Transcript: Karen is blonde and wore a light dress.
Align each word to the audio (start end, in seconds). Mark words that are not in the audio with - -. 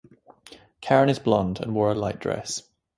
Karen 0.81 1.09
is 1.09 1.19
blonde 1.19 1.59
and 1.59 1.75
wore 1.75 1.91
a 1.91 1.93
light 1.93 2.17
dress. 2.17 2.63